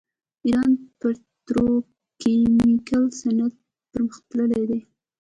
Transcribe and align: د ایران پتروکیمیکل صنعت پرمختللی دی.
د 0.03 0.05
ایران 0.45 0.71
پتروکیمیکل 0.99 3.03
صنعت 3.19 3.53
پرمختللی 3.91 4.63
دی. 4.69 4.79